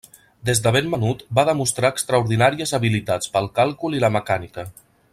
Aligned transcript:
Des 0.49 0.61
de 0.67 0.71
ben 0.75 0.87
menut 0.93 1.21
va 1.39 1.43
demostrar 1.51 1.91
extraordinàries 1.95 2.73
habilitats 2.79 3.33
pel 3.37 3.51
càlcul 3.61 3.99
i 3.99 4.03
la 4.07 4.13
mecànica. 4.19 4.69